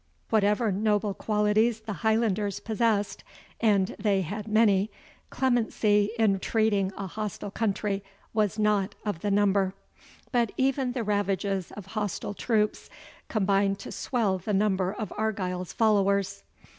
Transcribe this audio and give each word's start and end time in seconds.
Whatever 0.31 0.71
noble 0.71 1.13
qualities 1.13 1.81
the 1.81 1.93
Highlanders 2.01 2.59
possessed, 2.59 3.23
and 3.59 3.95
they 3.99 4.21
had 4.21 4.47
many, 4.47 4.89
clemency 5.29 6.09
in 6.17 6.39
treating 6.39 6.91
a 6.97 7.05
hostile 7.05 7.51
country 7.51 8.03
was 8.33 8.57
not 8.57 8.95
of 9.05 9.19
the 9.19 9.29
number; 9.29 9.75
but 10.31 10.51
even 10.57 10.93
the 10.93 11.03
ravages 11.03 11.71
of 11.73 11.85
hostile 11.93 12.33
troops 12.33 12.89
combined 13.27 13.77
to 13.77 13.91
swell 13.91 14.39
the 14.39 14.55
number 14.55 14.91
of 14.91 15.13
Argyle's 15.19 15.71
followers. 15.71 16.41